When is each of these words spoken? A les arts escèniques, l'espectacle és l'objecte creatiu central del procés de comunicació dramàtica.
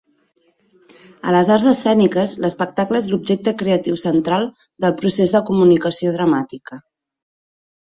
A 1.27 1.33
les 1.35 1.51
arts 1.55 1.67
escèniques, 1.71 2.33
l'espectacle 2.45 3.03
és 3.05 3.09
l'objecte 3.13 3.53
creatiu 3.61 4.01
central 4.05 4.49
del 4.87 4.99
procés 5.05 5.37
de 5.39 5.45
comunicació 5.53 6.17
dramàtica. 6.19 6.83